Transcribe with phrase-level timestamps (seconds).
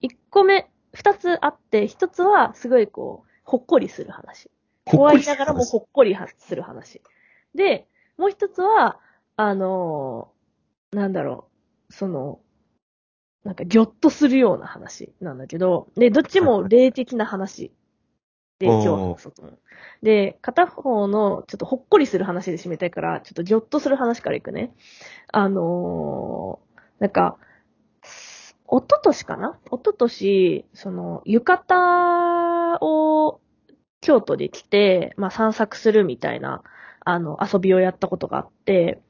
[0.00, 4.50] 一個目、二つあって、一つはすごいこう、ほっこりする話。
[4.84, 7.00] 怖いながらもほっこりはする話。
[7.54, 7.86] で、
[8.16, 8.98] もう一つは、
[9.36, 11.48] あのーなんだろ
[11.88, 12.40] う、その、
[13.44, 17.72] なんか、ぎょっとするような話なんだけど、で、どっちも霊的な話
[18.58, 19.58] で、今日は話そうと思う。
[20.02, 24.74] で、片方の、ちょっとほっこりする話で締めたいから、ちょっとぎょっとする話からいくね。
[25.32, 27.38] あのーなんか、
[28.72, 29.58] おととしかな？
[29.70, 33.40] おととし、その、浴衣を
[34.00, 36.62] 京都で来て、まあ散策するみたいな、
[37.04, 39.00] あの、遊びをやったことがあって、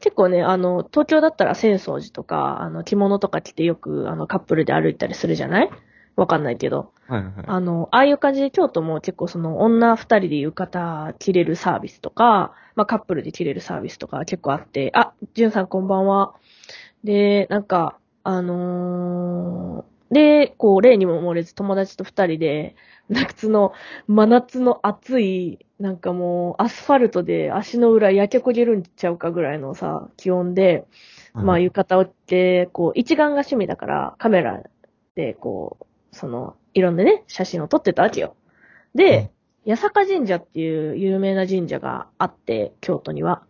[0.00, 5.70] 結構ね、あの、東京だったら浅草寺とか、あの、着物とか着てよく、あの、カップルで歩いたりするじゃない？
[6.14, 6.92] わかんないけど。
[7.08, 7.44] はいはいはい。
[7.48, 16.34] あの、ああいう感じで京都も結構その女二人で浴衣着れるサービスとか、まあカップルで着れるサービスとか結構あって、あ、じゅんさんこんばんは。
[17.02, 22.76] で、なんか、あのーで、こう、例にも漏れず友達と二人で、
[23.08, 23.72] 夏の、
[24.06, 30.86] 真夏の暑い、なんかもう、アスファルトで足の裏焼け焦げるんちゃうかぐらいのさ、気温で、
[31.34, 34.62] まあ、浴衣を着て、こう、一眼が趣味だから、カメラ
[35.16, 38.36] で、こう、その、いろんなね、写真を撮ってたわけよ。
[38.94, 39.32] で、
[39.66, 43.42] 八坂神社っていう有名な神社があって、京都には。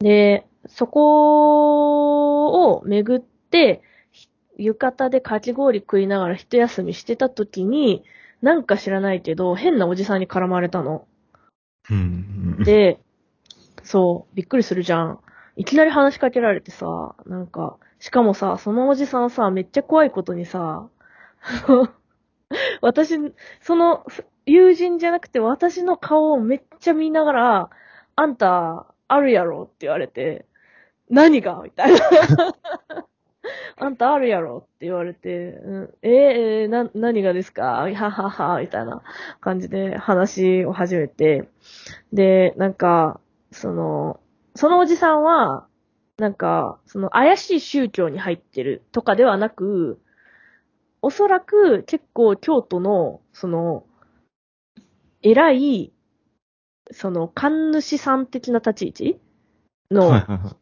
[0.00, 3.93] で、そこを巡って、ひ
[4.56, 8.04] 浴衣でかき氷食いながら一休みしてた時に、
[8.42, 11.06] なんか知らないけど、変なおじさんに絡まれたの。
[11.90, 12.62] うん。
[12.64, 13.00] で、
[13.82, 15.20] そう、びっくりするじゃん。
[15.56, 20.88] いきなり話しかけられてさ、なんか、しかもさ、そのおじさんさ、めっちゃ怖いことにさ、
[22.80, 23.14] 私、
[23.60, 27.70] そのふ友人じゃなくて私の顔をめっちゃ見ながら、
[28.16, 30.46] あんた、あるやろって言われて、
[31.10, 31.60] 何が？
[31.62, 31.98] みたいな。
[33.76, 36.10] あんたあるやろって言われて、うん、えー
[36.62, 37.84] えーな、何がですか？
[37.84, 39.02] ははは、みたいな
[39.40, 41.48] 感じで話を始めて、
[42.12, 43.20] で、なんか、
[43.52, 44.20] その、
[44.54, 45.66] そのおじさんは、
[46.18, 50.00] なんか、その怪しい宗教に入ってるとかではなく、
[51.02, 53.84] おそらく結構京都の、その、
[55.22, 55.92] 偉い、
[56.90, 59.20] その、神主さん的な立ち位置
[59.90, 60.12] の。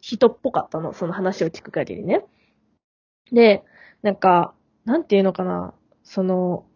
[0.00, 2.24] 人っぽかったの、その話を聞く限りね。
[3.32, 3.64] で、
[4.02, 4.54] なんか、
[4.84, 6.66] なんていうのかな、その、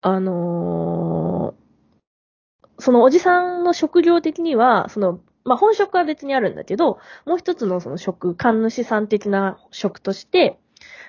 [0.00, 1.66] あのー
[2.78, 10.58] そのおじさんの職業的には、その、まあ、本職は別にあるんだけど、もう一つのその職、神主さん的な職として、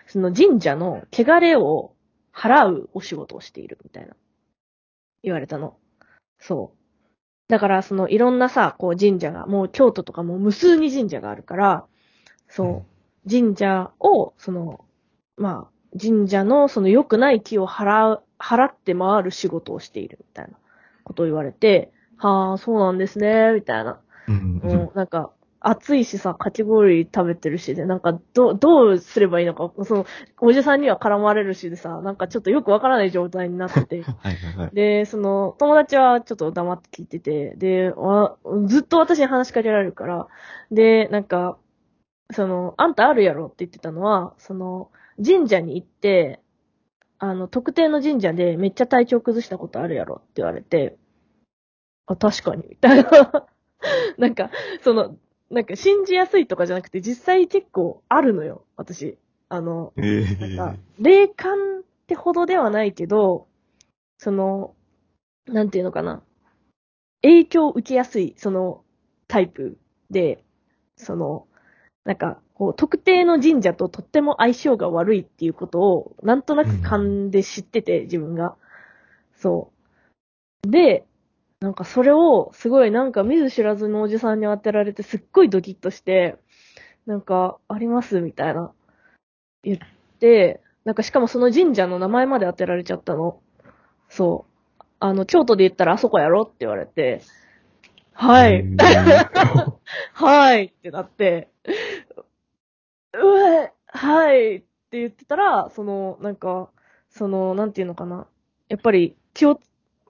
[0.08, 1.94] その神社の汚れを
[2.34, 4.16] 払うお仕事をしているみたいな、
[5.24, 5.78] 言われたの。
[6.40, 6.78] そう。
[7.50, 11.86] だから、そのいろんなさ、こう神社が、もう京都とかも無数に神社があるから、
[12.48, 12.97] そう、
[13.29, 14.85] 神社を、その、
[15.38, 20.57] まあ、神社のその良くない木を払う、払って回る仕事をしているみたいな
[21.03, 23.99] ことを言われて、はあ、そうなんですね、みたいな。
[24.27, 30.05] うんうんもうなんか、暑いしさ、かき氷食べてるしで、なんか、ど、どうすればいいのか、その、
[30.39, 34.01] おじさんには絡まれるしでさ、なんかちょっとよくわからない状態になってて。
[34.19, 34.75] はいはいはい。
[34.75, 40.27] で、その、友達はちょっと黙って聞いてて、で、わずっと私に話しかけられるから、
[40.71, 41.57] で、なんか、
[42.31, 44.91] その、あんたあるやろって言ってたのは、その、
[45.23, 46.41] 神社に行って、
[47.19, 50.97] あの、特定の神社でめっちゃ体調崩したことあるやろって言われて、
[52.05, 53.47] あ、確かに、みたいな。
[54.17, 54.51] なんか、
[54.81, 55.17] その、
[55.49, 59.17] なんか信じやすいとかじゃなくて、実際結構あるのよ、私。
[59.49, 63.47] あの、えなんかえ、霊感ってほどではないけど、
[64.17, 64.75] その、
[65.45, 66.21] なんていうのかな。
[67.21, 68.83] 影響を受けやすい、その、
[69.27, 69.77] タイプ
[70.11, 70.44] で、
[70.97, 71.47] その、
[72.07, 78.56] なんか、こう、特定の神社ととっても相性が悪いっていうことを、なんとなく勘で知ってて、自分が。
[79.35, 79.73] そ
[80.66, 80.72] う。
[80.72, 81.06] で、
[81.59, 86.38] なんかそれを、すごいなんか見ず知らずのおじさんに当てられて、すっごいドキッとして、
[87.06, 88.72] なんか、ありますみたいな。
[89.63, 89.79] 言っ
[90.19, 93.42] て、なんかしかもその神社の名前まで当てられちゃったの。
[94.07, 94.45] そ
[94.80, 94.83] う。
[95.01, 97.21] あの、京都で言ったらあそこやろって言われて、
[98.13, 98.62] はい。
[98.62, 98.77] うん
[100.13, 101.50] はいってなって、
[103.22, 104.68] うえ、はいって
[105.00, 106.69] 言ってたら、その、なんか、
[107.10, 108.28] その、なんていうのかな。
[108.69, 109.60] やっぱり気を、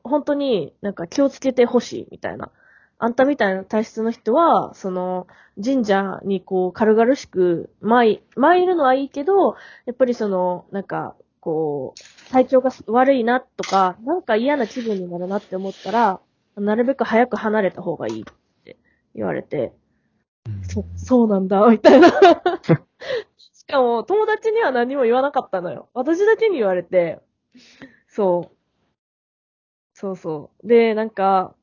[0.03, 2.51] 本当になんか気をつけてほしいみたいな。
[2.99, 5.27] あんたみたいな体質の人は、その、
[5.63, 9.55] 神社にこう、軽々しく参い、参るのはいいけど、
[9.85, 16.19] やっぱりその、なんか、こう、体調が悪いなとか、なんか嫌な気分になるなって思ったら、
[16.55, 18.23] なるべく早く離れた方がいいっ
[18.63, 18.77] て
[19.15, 19.73] 言われて、
[20.63, 22.11] そ、そうなんだ、みたいな。
[23.67, 25.89] かも、友達には何も言わなかったのよ。
[25.93, 27.19] 私だけに言われて、
[28.07, 28.57] そう。
[29.93, 30.67] そうそう。
[30.67, 31.55] で、なんか、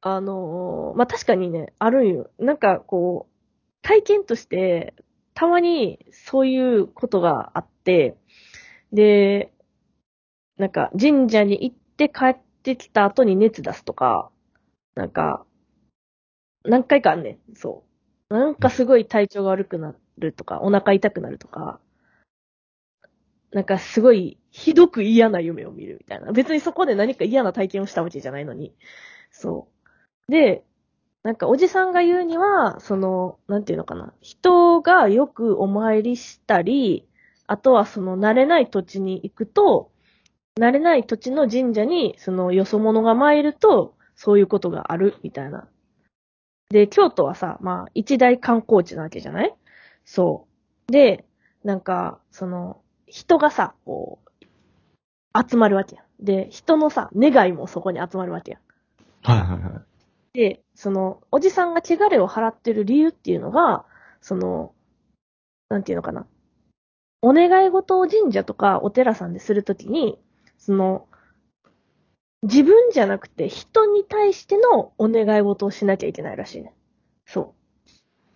[0.00, 2.30] あのーまあ、確かにね、あるんよ。
[2.38, 3.34] なんか、こう、
[3.82, 4.94] 体験として、
[5.34, 8.16] たまにそういうことがあって、
[8.92, 9.52] で、
[10.58, 14.30] なんか、神社に行って帰ってきた後に熱出すとか、
[14.94, 15.46] なんか、
[16.68, 17.38] 何回かあんねん。
[17.54, 17.84] そ
[18.30, 18.34] う。
[18.34, 21.80] なんかすごい体調が悪くなるとか、お腹痛くなるとか、
[23.50, 26.32] なんかすごいひどく嫌な夢を見るみたいな。
[26.32, 28.74] 別にそこで何か嫌な体験をしたわけじゃないのに。
[29.30, 29.68] そ
[30.28, 30.32] う。
[30.32, 30.64] で、
[31.22, 34.12] なんかおじさんが言うには、その、なんていうのかな。
[34.20, 37.08] 人がよくお参りしたり、
[37.46, 39.90] あとはその慣れない土地に行くと、
[40.60, 45.68] 慣れない土地の神社に、そのよそ者が参ると、そういうことがある、みたいな。
[46.70, 49.54] で、京都はさ、まあ、一大観光地なわけじゃない？
[50.04, 50.46] そ
[50.88, 50.92] う。
[50.92, 51.24] で、
[51.64, 56.24] なんか、その、人がさ、こう、集まるわけやん。
[56.24, 58.60] で、人のさ、願いもそこに集まるわけやん。
[59.22, 59.82] はいはいはい。
[60.34, 63.86] で、その、おじさんが汚れを払ってる理由っていうのが、
[64.20, 64.74] その、
[65.70, 66.26] なんていうのかな？
[67.22, 70.18] お願い事を神社とかお寺さんでするときに、
[70.58, 71.06] その、
[72.42, 76.72] 自分じゃなくて人に対してのお願い事をしなきゃいけないらしいね。
[77.26, 77.54] そ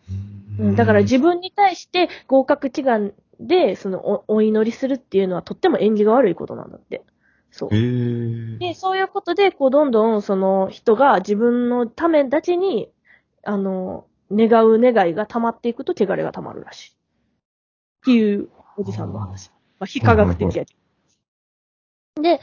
[0.08, 0.62] う。
[0.62, 7.02] うんだから自分に対して合格祈願で、そのお、お祈りするっていうのはとっても縁起が悪いことなんだって。
[7.50, 7.70] そう。
[7.70, 12.90] で、そういうことで、こう、どんどん、その、人が自分のためだけに、
[13.44, 16.92] あの、願う願いが溜まっていくと、汚れが溜まるらしい。
[16.92, 16.94] っ
[18.06, 18.48] ていう、
[18.78, 19.50] おじさんの話。
[19.78, 20.74] まあ、非科学的やけ
[22.16, 22.22] ど。
[22.22, 22.40] で、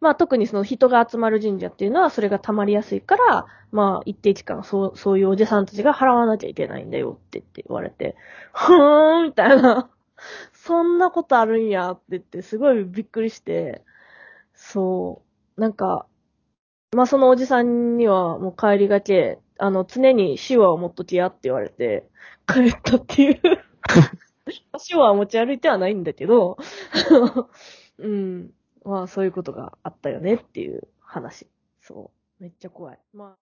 [0.00, 8.16] まあ、特にその人が集まる神社っていうのは、それが溜まりやすいから、まあ、一定期間、そう、そういうおじさんたちが払わなきゃいけないんだよって言って言われて、
[8.54, 9.90] ふーん、みたいな。
[10.52, 13.84] そんなことあるんやって言って、すごいびっくりして、
[14.54, 15.22] そ
[15.58, 15.60] う。
[15.60, 16.06] なんか、
[16.96, 22.08] まあ、そのおじさんにはもう帰りがけ、あの、常に手話を持っときやって言われて、
[22.46, 23.40] 帰ったっていう。
[24.88, 26.56] 手話は持ち歩いてはないんだけど、
[27.98, 28.50] うん。
[28.84, 31.46] まあ、そういうことがあったよねっていう話。
[31.80, 32.10] そ
[32.40, 32.42] う。
[32.42, 32.98] めっちゃ怖い。
[33.12, 33.38] まあ